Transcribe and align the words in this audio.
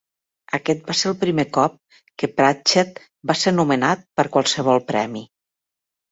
Aquest 0.57 0.79
va 0.91 0.93
ser 0.99 1.09
el 1.09 1.17
primer 1.23 1.43
cop 1.57 1.75
que 2.23 2.29
Pratchett 2.39 3.01
va 3.31 3.35
ser 3.41 3.53
nomenat 3.57 4.01
per 4.21 4.25
qualsevol 4.37 4.83
premi. 4.89 5.23